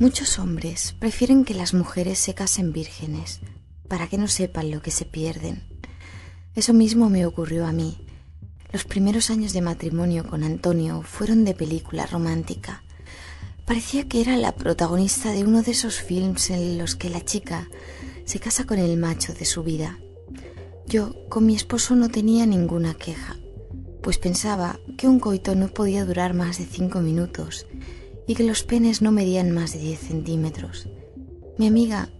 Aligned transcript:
Muchos 0.00 0.38
hombres 0.38 0.94
prefieren 0.98 1.44
que 1.44 1.52
las 1.52 1.74
mujeres 1.74 2.18
se 2.18 2.32
casen 2.32 2.72
vírgenes 2.72 3.40
para 3.86 4.06
que 4.06 4.16
no 4.16 4.28
sepan 4.28 4.70
lo 4.70 4.80
que 4.80 4.90
se 4.90 5.04
pierden. 5.04 5.62
Eso 6.54 6.72
mismo 6.72 7.10
me 7.10 7.26
ocurrió 7.26 7.66
a 7.66 7.72
mí. 7.72 7.98
Los 8.72 8.84
primeros 8.84 9.28
años 9.28 9.52
de 9.52 9.60
matrimonio 9.60 10.26
con 10.26 10.42
Antonio 10.42 11.02
fueron 11.02 11.44
de 11.44 11.52
película 11.52 12.06
romántica. 12.06 12.82
Parecía 13.66 14.08
que 14.08 14.22
era 14.22 14.38
la 14.38 14.56
protagonista 14.56 15.32
de 15.32 15.44
uno 15.44 15.60
de 15.60 15.72
esos 15.72 16.00
films 16.00 16.48
en 16.48 16.78
los 16.78 16.96
que 16.96 17.10
la 17.10 17.22
chica 17.22 17.68
se 18.24 18.40
casa 18.40 18.64
con 18.64 18.78
el 18.78 18.96
macho 18.96 19.34
de 19.34 19.44
su 19.44 19.62
vida. 19.62 19.98
Yo 20.86 21.14
con 21.28 21.44
mi 21.44 21.54
esposo 21.54 21.94
no 21.94 22.08
tenía 22.08 22.46
ninguna 22.46 22.94
queja, 22.94 23.36
pues 24.02 24.16
pensaba 24.16 24.80
que 24.96 25.08
un 25.08 25.20
coito 25.20 25.54
no 25.54 25.68
podía 25.68 26.06
durar 26.06 26.32
más 26.32 26.56
de 26.56 26.64
cinco 26.64 27.02
minutos 27.02 27.66
y 28.30 28.36
que 28.36 28.44
los 28.44 28.62
penes 28.62 29.02
no 29.02 29.10
medían 29.10 29.50
más 29.50 29.72
de 29.72 29.80
10 29.80 29.98
centímetros. 29.98 30.88
Mi 31.58 31.66
amiga 31.66 32.10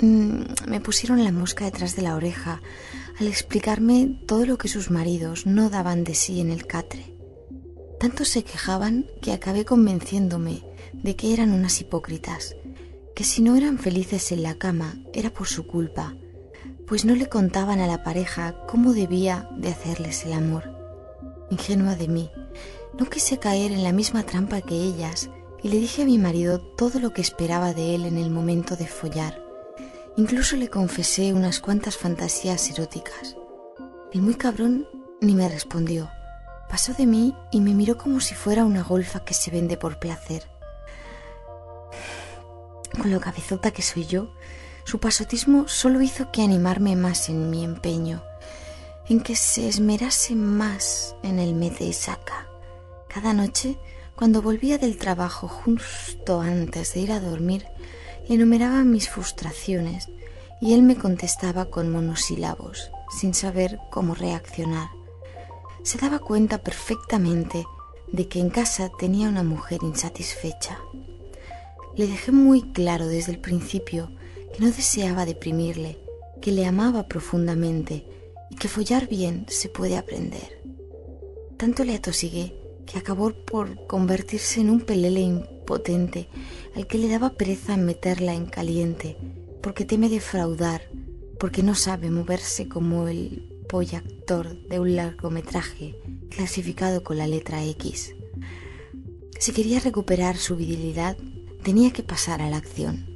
mmm, 0.00 0.42
me 0.68 0.80
pusieron 0.80 1.24
la 1.24 1.32
mosca 1.32 1.64
detrás 1.64 1.96
de 1.96 2.02
la 2.02 2.14
oreja 2.14 2.62
al 3.18 3.26
explicarme 3.26 4.22
todo 4.28 4.46
lo 4.46 4.58
que 4.58 4.68
sus 4.68 4.92
maridos 4.92 5.46
no 5.46 5.68
daban 5.68 6.04
de 6.04 6.14
sí 6.14 6.40
en 6.40 6.52
el 6.52 6.68
catre. 6.68 7.16
Tanto 7.98 8.24
se 8.24 8.44
quejaban 8.44 9.06
que 9.20 9.32
acabé 9.32 9.64
convenciéndome 9.64 10.62
de 10.92 11.16
que 11.16 11.34
eran 11.34 11.50
unas 11.50 11.80
hipócritas, 11.80 12.54
que 13.16 13.24
si 13.24 13.42
no 13.42 13.56
eran 13.56 13.80
felices 13.80 14.30
en 14.30 14.44
la 14.44 14.54
cama 14.54 15.02
era 15.12 15.30
por 15.30 15.48
su 15.48 15.66
culpa, 15.66 16.14
pues 16.86 17.04
no 17.04 17.16
le 17.16 17.28
contaban 17.28 17.80
a 17.80 17.88
la 17.88 18.04
pareja 18.04 18.54
cómo 18.68 18.92
debía 18.92 19.50
de 19.56 19.70
hacerles 19.70 20.24
el 20.26 20.32
amor. 20.32 20.70
Ingenua 21.50 21.96
de 21.96 22.06
mí, 22.06 22.30
no 22.96 23.06
quise 23.06 23.38
caer 23.38 23.72
en 23.72 23.82
la 23.82 23.90
misma 23.90 24.22
trampa 24.22 24.60
que 24.60 24.76
ellas 24.76 25.28
y 25.62 25.68
le 25.68 25.78
dije 25.78 26.02
a 26.02 26.06
mi 26.06 26.18
marido 26.18 26.60
todo 26.60 27.00
lo 27.00 27.12
que 27.12 27.20
esperaba 27.20 27.74
de 27.74 27.94
él 27.94 28.06
en 28.06 28.16
el 28.16 28.30
momento 28.30 28.76
de 28.76 28.86
follar. 28.86 29.42
Incluso 30.16 30.56
le 30.56 30.68
confesé 30.68 31.32
unas 31.32 31.60
cuantas 31.60 31.96
fantasías 31.96 32.70
eróticas. 32.70 33.36
El 34.12 34.22
muy 34.22 34.34
cabrón 34.34 34.88
ni 35.20 35.34
me 35.34 35.48
respondió. 35.48 36.10
Pasó 36.68 36.94
de 36.94 37.06
mí 37.06 37.34
y 37.50 37.60
me 37.60 37.74
miró 37.74 37.98
como 37.98 38.20
si 38.20 38.34
fuera 38.34 38.64
una 38.64 38.82
golfa 38.82 39.24
que 39.24 39.34
se 39.34 39.50
vende 39.50 39.76
por 39.76 39.98
placer. 39.98 40.48
Con 43.00 43.10
lo 43.10 43.20
cabezota 43.20 43.70
que 43.70 43.82
soy 43.82 44.06
yo, 44.06 44.32
su 44.84 44.98
pasotismo 44.98 45.68
solo 45.68 46.00
hizo 46.00 46.32
que 46.32 46.42
animarme 46.42 46.96
más 46.96 47.28
en 47.28 47.50
mi 47.50 47.64
empeño, 47.64 48.22
en 49.08 49.20
que 49.20 49.36
se 49.36 49.68
esmerase 49.68 50.34
más 50.34 51.14
en 51.22 51.38
el 51.38 51.54
mete 51.54 51.84
y 51.84 51.92
saca. 51.92 52.48
Cada 53.08 53.32
noche 53.32 53.78
cuando 54.20 54.42
volvía 54.42 54.76
del 54.76 54.98
trabajo 54.98 55.48
justo 55.48 56.42
antes 56.42 56.92
de 56.92 57.00
ir 57.00 57.10
a 57.10 57.20
dormir, 57.20 57.64
enumeraba 58.28 58.84
mis 58.84 59.08
frustraciones 59.08 60.10
y 60.60 60.74
él 60.74 60.82
me 60.82 60.96
contestaba 60.96 61.70
con 61.70 61.90
monosílabos, 61.90 62.90
sin 63.18 63.32
saber 63.32 63.78
cómo 63.90 64.14
reaccionar. 64.14 64.90
Se 65.84 65.96
daba 65.96 66.18
cuenta 66.18 66.58
perfectamente 66.58 67.64
de 68.12 68.28
que 68.28 68.40
en 68.40 68.50
casa 68.50 68.90
tenía 68.98 69.26
una 69.26 69.42
mujer 69.42 69.78
insatisfecha. 69.82 70.78
Le 71.96 72.06
dejé 72.06 72.30
muy 72.30 72.72
claro 72.72 73.06
desde 73.06 73.32
el 73.32 73.38
principio 73.38 74.10
que 74.52 74.60
no 74.60 74.66
deseaba 74.66 75.24
deprimirle, 75.24 75.98
que 76.42 76.52
le 76.52 76.66
amaba 76.66 77.08
profundamente 77.08 78.06
y 78.50 78.56
que 78.56 78.68
follar 78.68 79.08
bien 79.08 79.46
se 79.48 79.70
puede 79.70 79.96
aprender. 79.96 80.60
Tanto 81.56 81.84
le 81.84 81.94
atosigué 81.94 82.59
que 82.90 82.98
acabó 82.98 83.30
por 83.30 83.86
convertirse 83.86 84.60
en 84.60 84.70
un 84.70 84.80
pelele 84.80 85.20
impotente 85.20 86.28
al 86.74 86.86
que 86.86 86.98
le 86.98 87.08
daba 87.08 87.34
pereza 87.34 87.76
meterla 87.76 88.34
en 88.34 88.46
caliente, 88.46 89.16
porque 89.62 89.84
teme 89.84 90.08
defraudar, 90.08 90.82
porque 91.38 91.62
no 91.62 91.74
sabe 91.74 92.10
moverse 92.10 92.68
como 92.68 93.06
el 93.06 93.46
actor 93.94 94.66
de 94.68 94.80
un 94.80 94.96
largometraje 94.96 95.94
clasificado 96.28 97.04
con 97.04 97.18
la 97.18 97.28
letra 97.28 97.64
X. 97.64 98.16
Si 99.38 99.52
quería 99.52 99.78
recuperar 99.78 100.36
su 100.36 100.56
virilidad, 100.56 101.16
tenía 101.62 101.92
que 101.92 102.02
pasar 102.02 102.42
a 102.42 102.50
la 102.50 102.56
acción. 102.56 103.06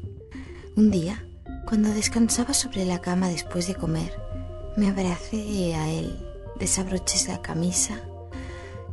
Un 0.76 0.92
día, 0.92 1.26
cuando 1.66 1.90
descansaba 1.90 2.54
sobre 2.54 2.84
la 2.84 3.00
cama 3.00 3.28
después 3.28 3.66
de 3.66 3.74
comer, 3.74 4.12
me 4.76 4.88
abracé 4.88 5.74
a 5.74 5.90
él, 5.90 6.16
desabroché 6.60 7.26
la 7.26 7.42
camisa 7.42 8.00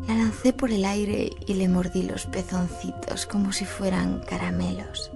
la 0.07 0.16
lancé 0.16 0.53
por 0.53 0.72
el 0.72 0.85
aire 0.85 1.31
y 1.45 1.53
le 1.53 1.67
mordí 1.67 2.03
los 2.03 2.25
pezoncitos 2.25 3.25
como 3.25 3.51
si 3.51 3.66
fueran 3.66 4.22
caramelos. 4.22 5.12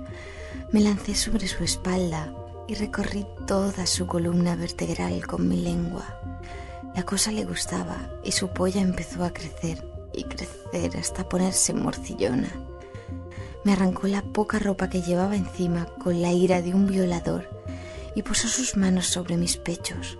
Me 0.71 0.81
lancé 0.81 1.15
sobre 1.15 1.47
su 1.47 1.63
espalda 1.63 2.33
y 2.67 2.75
recorrí 2.75 3.25
toda 3.47 3.85
su 3.85 4.07
columna 4.07 4.55
vertebral 4.55 5.25
con 5.25 5.47
mi 5.47 5.57
lengua. 5.57 6.19
La 6.95 7.03
cosa 7.03 7.31
le 7.31 7.45
gustaba 7.45 8.09
y 8.23 8.31
su 8.31 8.49
polla 8.49 8.81
empezó 8.81 9.23
a 9.23 9.31
crecer 9.31 9.85
y 10.13 10.23
crecer 10.23 10.97
hasta 10.97 11.27
ponerse 11.27 11.73
morcillona. 11.73 12.49
Me 13.63 13.73
arrancó 13.73 14.07
la 14.07 14.21
poca 14.21 14.59
ropa 14.59 14.89
que 14.89 15.01
llevaba 15.01 15.35
encima 15.35 15.85
con 15.85 16.21
la 16.21 16.31
ira 16.31 16.61
de 16.61 16.73
un 16.73 16.87
violador 16.87 17.49
y 18.15 18.21
puso 18.21 18.47
sus 18.47 18.77
manos 18.77 19.07
sobre 19.07 19.37
mis 19.37 19.57
pechos. 19.57 20.17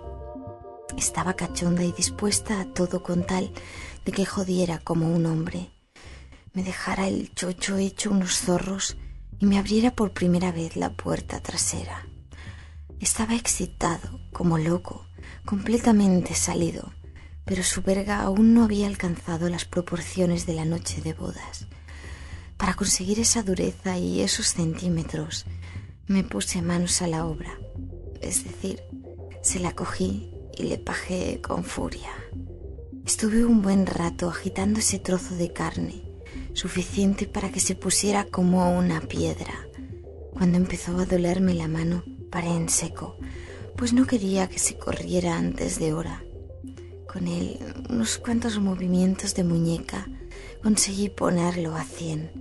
Estaba 0.96 1.34
cachonda 1.34 1.84
y 1.84 1.92
dispuesta 1.92 2.60
a 2.60 2.66
todo 2.66 3.02
con 3.02 3.24
tal 3.24 3.50
de 4.06 4.12
que 4.12 4.24
jodiera 4.24 4.78
como 4.78 5.12
un 5.12 5.26
hombre, 5.26 5.72
me 6.54 6.62
dejara 6.62 7.08
el 7.08 7.34
chocho 7.34 7.76
hecho 7.76 8.12
unos 8.12 8.38
zorros 8.38 8.96
y 9.40 9.46
me 9.46 9.58
abriera 9.58 9.94
por 9.94 10.12
primera 10.12 10.52
vez 10.52 10.76
la 10.76 10.92
puerta 10.96 11.42
trasera. 11.42 12.06
Estaba 13.00 13.34
excitado, 13.34 14.20
como 14.32 14.58
loco, 14.58 15.06
completamente 15.44 16.34
salido, 16.34 16.94
pero 17.44 17.64
su 17.64 17.82
verga 17.82 18.22
aún 18.22 18.54
no 18.54 18.62
había 18.62 18.86
alcanzado 18.86 19.48
las 19.48 19.64
proporciones 19.64 20.46
de 20.46 20.54
la 20.54 20.64
noche 20.64 21.02
de 21.02 21.12
bodas. 21.12 21.66
Para 22.56 22.74
conseguir 22.74 23.18
esa 23.18 23.42
dureza 23.42 23.98
y 23.98 24.20
esos 24.20 24.46
centímetros, 24.46 25.46
me 26.06 26.22
puse 26.22 26.62
manos 26.62 27.02
a 27.02 27.08
la 27.08 27.26
obra, 27.26 27.58
es 28.20 28.44
decir, 28.44 28.82
se 29.42 29.58
la 29.58 29.72
cogí 29.72 30.30
y 30.56 30.62
le 30.62 30.78
pajé 30.78 31.40
con 31.42 31.64
furia. 31.64 32.12
Estuve 33.06 33.44
un 33.44 33.62
buen 33.62 33.86
rato 33.86 34.28
agitando 34.28 34.80
ese 34.80 34.98
trozo 34.98 35.36
de 35.36 35.52
carne, 35.52 36.02
suficiente 36.54 37.28
para 37.28 37.52
que 37.52 37.60
se 37.60 37.76
pusiera 37.76 38.24
como 38.24 38.76
una 38.76 39.00
piedra. 39.00 39.68
Cuando 40.34 40.58
empezó 40.58 40.98
a 40.98 41.06
dolerme 41.06 41.54
la 41.54 41.68
mano, 41.68 42.02
paré 42.32 42.48
en 42.48 42.68
seco, 42.68 43.16
pues 43.76 43.92
no 43.92 44.08
quería 44.08 44.48
que 44.48 44.58
se 44.58 44.76
corriera 44.76 45.36
antes 45.36 45.78
de 45.78 45.92
hora. 45.92 46.24
Con 47.06 47.28
él, 47.28 47.60
unos 47.88 48.18
cuantos 48.18 48.58
movimientos 48.58 49.36
de 49.36 49.44
muñeca, 49.44 50.08
conseguí 50.60 51.08
ponerlo 51.08 51.76
a 51.76 51.84
cien. 51.84 52.32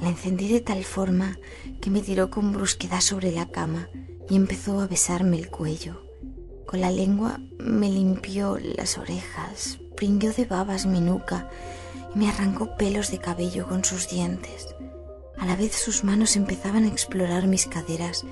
La 0.00 0.08
encendí 0.08 0.48
de 0.48 0.62
tal 0.62 0.84
forma 0.84 1.38
que 1.82 1.90
me 1.90 2.00
tiró 2.00 2.30
con 2.30 2.52
brusquedad 2.52 3.02
sobre 3.02 3.30
la 3.30 3.50
cama 3.50 3.90
y 4.30 4.36
empezó 4.36 4.80
a 4.80 4.86
besarme 4.86 5.36
el 5.36 5.50
cuello. 5.50 6.02
Con 6.64 6.80
la 6.80 6.90
lengua 6.90 7.40
me 7.58 7.90
limpió 7.90 8.58
las 8.58 8.96
orejas, 8.96 9.78
pringuió 9.98 10.32
de 10.32 10.44
babas 10.44 10.86
mi 10.86 11.00
nuca 11.00 11.50
y 12.14 12.18
me 12.18 12.28
arrancó 12.28 12.76
pelos 12.76 13.10
de 13.10 13.18
cabello 13.18 13.66
con 13.66 13.84
sus 13.84 14.08
dientes. 14.08 14.76
A 15.36 15.44
la 15.44 15.56
vez 15.56 15.74
sus 15.74 16.04
manos 16.04 16.36
empezaban 16.36 16.84
a 16.84 16.88
explorar 16.88 17.48
mis 17.48 17.66
caderas 17.66 18.24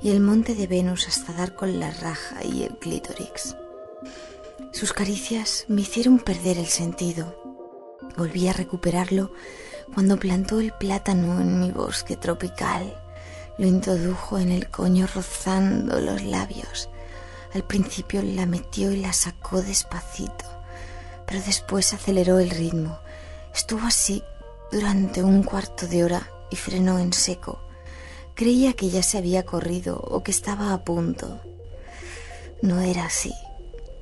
y 0.00 0.10
el 0.10 0.20
monte 0.20 0.54
de 0.54 0.66
Venus 0.66 1.08
hasta 1.08 1.34
dar 1.34 1.54
con 1.54 1.78
la 1.78 1.90
raja 1.90 2.42
y 2.42 2.62
el 2.62 2.78
clítoris. 2.78 3.54
Sus 4.72 4.94
caricias 4.94 5.66
me 5.68 5.82
hicieron 5.82 6.20
perder 6.20 6.56
el 6.56 6.68
sentido. 6.68 7.36
Volví 8.16 8.48
a 8.48 8.54
recuperarlo 8.54 9.30
cuando 9.92 10.18
plantó 10.18 10.58
el 10.58 10.72
plátano 10.72 11.38
en 11.38 11.60
mi 11.60 11.70
bosque 11.70 12.16
tropical. 12.16 12.98
Lo 13.58 13.66
introdujo 13.66 14.38
en 14.38 14.52
el 14.52 14.70
coño 14.70 15.06
rozando 15.14 16.00
los 16.00 16.22
labios 16.22 16.88
Al 17.52 17.62
principio 17.62 18.22
la 18.22 18.46
metió 18.46 18.90
y 18.90 18.96
la 18.96 19.12
sacó 19.12 19.60
despacito, 19.60 20.46
pero 21.30 21.42
después 21.44 21.94
aceleró 21.94 22.40
el 22.40 22.50
ritmo. 22.50 22.98
Estuvo 23.54 23.86
así 23.86 24.24
durante 24.72 25.22
un 25.22 25.44
cuarto 25.44 25.86
de 25.86 26.02
hora 26.02 26.28
y 26.50 26.56
frenó 26.56 26.98
en 26.98 27.12
seco. 27.12 27.60
Creía 28.34 28.72
que 28.72 28.90
ya 28.90 29.04
se 29.04 29.16
había 29.16 29.44
corrido 29.44 29.96
o 29.96 30.24
que 30.24 30.32
estaba 30.32 30.72
a 30.72 30.82
punto. 30.82 31.40
No 32.62 32.80
era 32.80 33.04
así. 33.04 33.32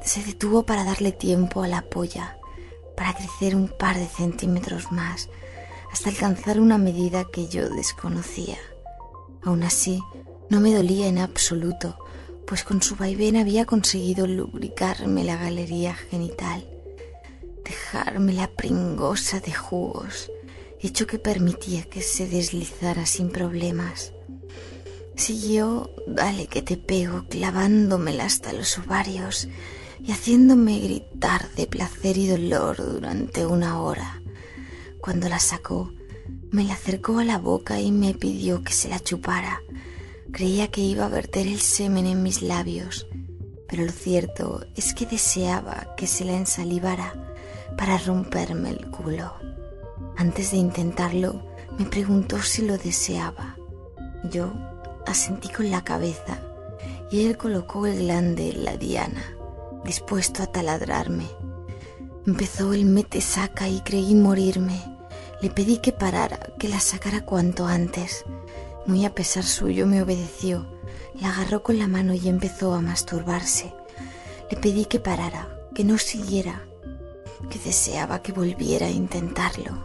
Se 0.02 0.25
detuvo 0.25 0.64
para 0.64 0.84
darle 0.84 1.12
tiempo 1.12 1.62
a 1.62 1.69
la 1.69 1.82
polla, 1.82 2.38
para 2.96 3.12
crecer 3.12 3.54
un 3.54 3.69
par 3.69 3.98
de 3.98 4.06
centímetros 4.06 4.90
más, 4.90 5.28
hasta 5.92 6.08
alcanzar 6.08 6.58
una 6.58 6.78
medida 6.78 7.26
que 7.30 7.46
yo 7.46 7.69
desconocía. 7.69 8.56
Aún 9.42 9.64
así, 9.64 10.02
no 10.48 10.60
me 10.60 10.75
dolía 10.75 11.08
en 11.08 11.19
absoluto, 11.19 11.98
pues 12.46 12.64
con 12.64 12.80
su 12.80 12.96
vaivén 12.96 13.36
había 13.36 13.66
conseguido 13.66 14.26
lubricarme 14.26 15.25
la 15.25 15.36
galería 15.36 15.94
genital, 15.94 16.66
dejarme 17.69 18.32
la 18.32 18.50
pringosa 18.50 19.41
de 19.41 19.53
jugos, 19.53 20.31
hecho 20.81 21.06
que 21.06 21.19
permitía 21.19 21.82
que 21.82 22.00
se 22.00 22.26
deslizara 22.26 23.05
sin 23.05 23.31
problemas. 23.31 24.12
Siguió, 25.17 25.91
dale 26.06 26.47
que 26.47 26.62
te 26.62 26.76
pego, 26.76 27.26
clavándomela 27.29 28.25
hasta 28.25 28.53
los 28.53 28.79
ovarios 28.79 29.49
y 30.00 30.12
haciéndome 30.12 30.79
gritar 30.79 31.50
de 31.56 31.67
placer 31.67 32.17
y 32.17 32.29
dolor 32.29 32.76
durante 32.76 33.44
una 33.44 33.81
hora. 33.81 34.23
Cuando 35.00 35.29
la 35.29 35.41
sacó, 35.41 35.93
me 36.50 36.64
la 36.64 36.75
acercó 36.75 37.19
a 37.19 37.25
la 37.25 37.38
boca 37.38 37.81
y 37.81 37.93
me 37.93 38.14
pidió 38.14 38.62
que 38.62 38.73
se 38.73 38.88
la 38.88 39.00
chupara. 39.00 39.61
Creía 40.32 40.69
que 40.69 40.81
iba 40.81 41.06
a 41.06 41.11
verter 41.11 41.47
el 41.47 41.61
semen 41.61 42.06
en 42.06 42.23
mis 42.23 42.43
labios, 42.43 43.06
pero 43.69 43.85
lo 43.85 43.93
cierto 43.93 44.64
es 44.76 44.94
que 44.94 45.05
deseaba 45.05 45.94
que 45.97 46.06
se 46.06 46.25
la 46.25 46.37
ensalivara 46.37 47.27
para 47.78 47.96
romperme 47.96 48.70
el 48.70 48.90
culo. 48.90 49.32
Antes 50.16 50.50
de 50.50 50.56
intentarlo, 50.56 51.40
me 51.78 51.86
preguntó 51.86 52.42
si 52.42 52.66
lo 52.66 52.76
deseaba. 52.76 53.56
Yo 54.25 54.52
asentí 55.06 55.48
con 55.48 55.70
la 55.70 55.84
cabeza 55.84 56.42
y 57.10 57.25
él 57.25 57.36
colocó 57.36 57.86
el 57.86 58.00
glande 58.00 58.50
en 58.50 58.64
la 58.64 58.76
diana, 58.76 59.25
dispuesto 59.84 60.42
a 60.42 60.46
taladrarme. 60.48 61.28
Empezó 62.26 62.75
el 62.75 62.84
mete 62.84 63.20
saca 63.20 63.69
y 63.69 63.80
creí 63.80 64.14
morirme. 64.14 64.82
Le 65.40 65.48
pedí 65.48 65.78
que 65.78 65.92
parara, 65.92 66.40
que 66.58 66.69
la 66.69 66.80
sacara 66.80 67.25
cuanto 67.25 67.66
antes. 67.66 68.25
Muy 68.86 69.06
a 69.06 69.14
pesar 69.14 69.44
suyo 69.44 69.86
me 69.86 70.02
obedeció. 70.02 70.66
La 71.20 71.30
agarró 71.30 71.62
con 71.62 71.78
la 71.78 71.86
mano 71.86 72.12
y 72.12 72.28
empezó 72.28 72.75
a 72.75 72.80
masturbarse. 72.80 73.72
Le 74.50 74.56
pedí 74.56 74.84
que 74.84 74.98
parara, 74.98 75.48
que 75.75 75.84
no 75.84 75.96
siguiera, 75.96 76.69
que 77.50 77.58
deseaba 77.58 78.23
que 78.23 78.32
volviera 78.32 78.87
a 78.87 78.90
intentarlo. 78.90 79.85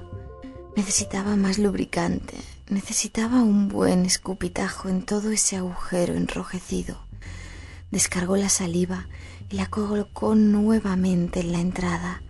Necesitaba 0.76 1.36
más 1.36 1.60
lubricante, 1.60 2.36
necesitaba 2.70 3.42
un 3.42 3.68
buen 3.68 4.06
escupitajo 4.06 4.90
en 4.90 5.04
todo 5.04 5.32
ese 5.32 5.58
agujero 5.58 6.16
enrojecido. 6.16 6.98
Descargó 7.92 8.38
la 8.38 8.50
saliva 8.50 9.08
y 9.50 9.56
la 9.56 9.68
colocó 9.68 10.36
nuevamente 10.36 11.42
en 11.42 11.52
la 11.52 11.60
entrada 11.60 12.22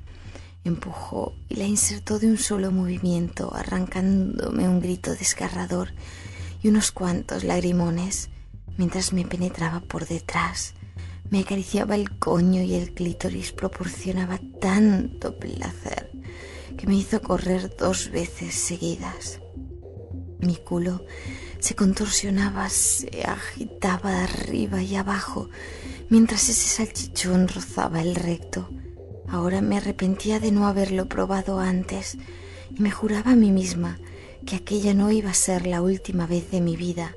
empujó 0.63 1.33
y 1.49 1.55
la 1.55 1.65
insertó 1.65 2.19
de 2.19 2.27
un 2.27 2.37
solo 2.37 2.71
movimiento, 2.71 3.53
arrancándome 3.53 4.67
un 4.67 4.79
grito 4.79 5.15
desgarrador 5.15 5.89
y 6.61 6.69
unos 6.69 6.91
cuantos 6.91 7.43
lagrimones 7.43 8.29
mientras 8.77 9.13
me 9.13 9.25
penetraba 9.25 9.81
por 9.81 10.07
detrás. 10.07 10.73
Me 11.29 11.39
acariciaba 11.39 11.95
el 11.95 12.17
coño 12.17 12.61
y 12.61 12.75
el 12.75 12.93
clítoris 12.93 13.51
proporcionaba 13.51 14.39
tanto 14.59 15.37
placer 15.37 16.11
que 16.77 16.87
me 16.87 16.95
hizo 16.95 17.21
correr 17.21 17.75
dos 17.77 18.09
veces 18.11 18.55
seguidas. 18.55 19.39
Mi 20.39 20.55
culo 20.55 21.05
se 21.59 21.75
contorsionaba, 21.75 22.69
se 22.69 23.23
agitaba 23.23 24.23
arriba 24.23 24.81
y 24.81 24.95
abajo 24.95 25.49
mientras 26.09 26.49
ese 26.49 26.67
salchichón 26.67 27.47
rozaba 27.47 28.01
el 28.01 28.15
recto. 28.15 28.69
Ahora 29.27 29.61
me 29.61 29.77
arrepentía 29.77 30.39
de 30.39 30.51
no 30.51 30.67
haberlo 30.67 31.07
probado 31.07 31.59
antes 31.59 32.17
y 32.75 32.81
me 32.81 32.91
juraba 32.91 33.31
a 33.31 33.35
mí 33.35 33.51
misma 33.51 33.97
que 34.45 34.57
aquella 34.57 34.93
no 34.93 35.11
iba 35.11 35.29
a 35.29 35.35
ser 35.35 35.65
la 35.65 35.81
última 35.81 36.27
vez 36.27 36.51
de 36.51 36.59
mi 36.59 36.75
vida 36.75 37.15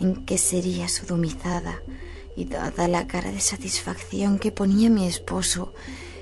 en 0.00 0.26
que 0.26 0.38
sería 0.38 0.88
sodomizada 0.88 1.80
y 2.36 2.46
dada 2.46 2.88
la 2.88 3.06
cara 3.06 3.30
de 3.30 3.40
satisfacción 3.40 4.38
que 4.38 4.52
ponía 4.52 4.90
mi 4.90 5.06
esposo, 5.06 5.72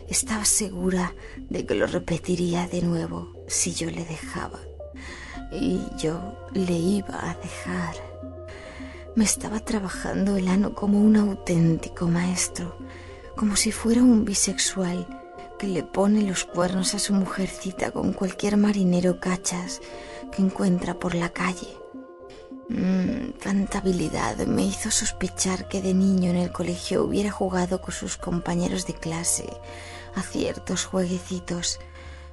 estaba 0.09 0.45
segura 0.45 1.15
de 1.49 1.65
que 1.65 1.75
lo 1.75 1.87
repetiría 1.87 2.69
de 2.69 2.83
nuevo 2.83 3.33
si 3.49 3.73
yo 3.73 3.91
le 3.91 4.05
dejaba. 4.05 4.61
Y 5.51 5.81
yo 5.99 6.35
le 6.53 6.73
iba 6.73 7.31
a 7.31 7.35
dejar. 7.35 7.95
Me 9.15 9.25
estaba 9.25 9.61
trabajando 9.61 10.37
el 10.37 10.49
ano 10.49 10.75
como 10.75 11.01
un 11.01 11.17
auténtico 11.17 12.09
maestro, 12.09 12.77
como 13.37 13.57
si 13.57 13.73
fuera 13.73 14.03
un 14.03 14.25
bisexual 14.25 15.07
que 15.59 15.67
le 15.67 15.83
pone 15.83 16.23
los 16.23 16.45
cuernos 16.45 16.95
a 16.95 16.99
su 16.99 17.13
mujercita 17.13 17.91
con 17.91 18.13
cualquier 18.13 18.57
marinero 18.57 19.21
cachas 19.21 19.81
que 20.35 20.43
encuentra 20.43 20.99
por 20.99 21.15
la 21.15 21.29
calle. 21.29 21.82
Mm, 22.69 23.33
tanta 23.43 23.79
habilidad 23.79 24.37
me 24.47 24.65
hizo 24.65 24.91
sospechar 24.91 25.69
que 25.69 25.83
de 25.83 25.95
niño 25.95 26.31
en 26.31 26.37
el 26.37 26.53
colegio 26.53 27.05
hubiera 27.05 27.31
jugado 27.31 27.81
con 27.81 27.93
sus 27.93 28.17
compañeros 28.17 28.87
de 28.87 28.95
clase 28.95 29.49
a 30.15 30.23
ciertos 30.23 30.85
jueguecitos, 30.85 31.81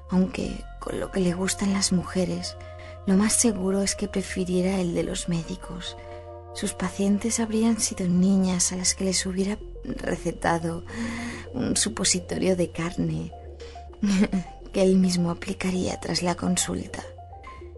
aunque 0.09 0.63
con 0.79 0.99
lo 0.99 1.11
que 1.11 1.19
le 1.19 1.33
gustan 1.33 1.73
las 1.73 1.91
mujeres, 1.91 2.55
lo 3.05 3.15
más 3.15 3.33
seguro 3.33 3.81
es 3.81 3.95
que 3.95 4.07
prefiriera 4.07 4.79
el 4.79 4.93
de 4.93 5.03
los 5.03 5.29
médicos. 5.29 5.97
Sus 6.53 6.73
pacientes 6.73 7.39
habrían 7.39 7.79
sido 7.79 8.07
niñas 8.07 8.71
a 8.71 8.75
las 8.75 8.95
que 8.95 9.05
les 9.05 9.25
hubiera 9.25 9.57
recetado 9.83 10.83
un 11.53 11.75
supositorio 11.75 12.55
de 12.55 12.71
carne 12.71 13.31
que 14.73 14.81
él 14.81 14.95
mismo 14.95 15.31
aplicaría 15.31 15.99
tras 15.99 16.21
la 16.21 16.35
consulta. 16.35 17.03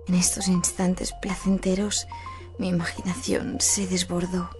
En 0.07 0.15
estos 0.15 0.47
instantes 0.47 1.13
placenteros 1.21 2.07
mi 2.61 2.67
imaginación 2.67 3.57
se 3.59 3.87
desbordó 3.87 4.51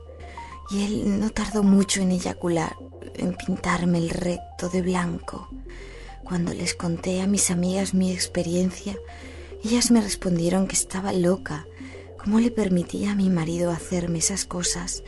y 0.72 0.84
él 0.86 1.20
no 1.20 1.30
tardó 1.30 1.62
mucho 1.62 2.02
en 2.02 2.10
eyacular, 2.10 2.76
en 3.14 3.36
pintarme 3.36 4.00
el 4.00 4.10
recto 4.10 4.70
de 4.70 4.82
blanco. 4.82 5.48
Cuando 6.24 6.52
les 6.52 6.74
conté 6.74 7.22
a 7.22 7.28
mis 7.28 7.52
amigas 7.52 7.94
mi 7.94 8.12
experiencia, 8.12 8.98
ellas 9.64 9.92
me 9.92 10.02
respondieron 10.02 10.68
que 10.68 10.74
estaba 10.74 11.14
loca. 11.14 11.68
¿Cómo 12.18 12.40
le 12.40 12.50
permitía 12.50 13.12
a 13.12 13.16
mi 13.16 13.30
marido 13.30 13.70
hacerme 13.70 14.18
esas 14.18 14.46
cosas? 14.46 15.04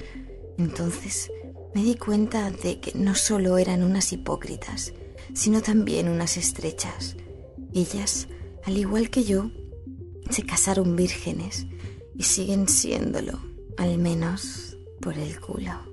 Entonces 0.60 1.32
me 1.74 1.82
di 1.82 1.96
cuenta 1.96 2.52
de 2.52 2.80
que 2.80 2.92
no 2.94 3.16
solo 3.16 3.58
eran 3.58 3.82
unas 3.82 4.14
hipócritas, 4.14 4.94
sino 5.34 5.64
también 5.64 6.10
unas 6.10 6.38
estrechas. 6.38 7.16
Ellas, 7.74 8.28
al 8.64 8.78
igual 8.78 9.10
que 9.10 9.24
yo, 9.24 9.50
se 10.30 10.44
casaron 10.46 10.96
vírgenes 10.96 11.66
y 12.16 12.24
siguen 12.24 12.68
siéndolo, 12.68 13.40
al 13.78 13.98
menos 13.98 14.78
por 15.00 15.18
el 15.18 15.40
culo. 15.40 15.93